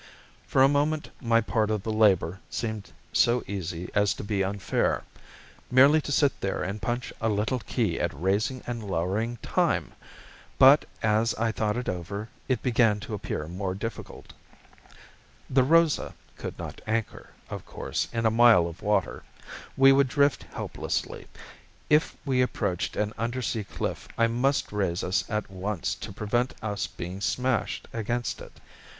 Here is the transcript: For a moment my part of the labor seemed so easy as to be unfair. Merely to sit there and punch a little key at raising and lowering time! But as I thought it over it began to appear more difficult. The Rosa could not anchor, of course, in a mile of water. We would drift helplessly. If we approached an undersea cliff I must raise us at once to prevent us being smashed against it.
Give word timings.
For 0.47 0.63
a 0.63 0.67
moment 0.67 1.11
my 1.21 1.41
part 1.41 1.69
of 1.69 1.83
the 1.83 1.91
labor 1.93 2.39
seemed 2.49 2.91
so 3.13 3.43
easy 3.45 3.87
as 3.93 4.15
to 4.15 4.23
be 4.23 4.43
unfair. 4.43 5.03
Merely 5.69 6.01
to 6.01 6.11
sit 6.11 6.41
there 6.41 6.63
and 6.63 6.81
punch 6.81 7.13
a 7.21 7.29
little 7.29 7.59
key 7.59 7.99
at 7.99 8.11
raising 8.11 8.63
and 8.65 8.81
lowering 8.83 9.37
time! 9.43 9.91
But 10.57 10.85
as 11.03 11.35
I 11.35 11.51
thought 11.51 11.77
it 11.77 11.87
over 11.87 12.29
it 12.47 12.63
began 12.63 12.99
to 13.01 13.13
appear 13.13 13.47
more 13.47 13.75
difficult. 13.75 14.33
The 15.47 15.61
Rosa 15.61 16.15
could 16.35 16.57
not 16.57 16.81
anchor, 16.87 17.29
of 17.51 17.63
course, 17.67 18.07
in 18.11 18.25
a 18.25 18.31
mile 18.31 18.65
of 18.65 18.81
water. 18.81 19.21
We 19.77 19.91
would 19.91 20.07
drift 20.07 20.41
helplessly. 20.51 21.27
If 21.91 22.17
we 22.25 22.41
approached 22.41 22.95
an 22.95 23.13
undersea 23.19 23.65
cliff 23.65 24.07
I 24.17 24.25
must 24.25 24.71
raise 24.71 25.03
us 25.03 25.23
at 25.29 25.51
once 25.51 25.93
to 25.93 26.11
prevent 26.11 26.55
us 26.63 26.87
being 26.87 27.21
smashed 27.21 27.87
against 27.93 28.41
it. 28.41 28.53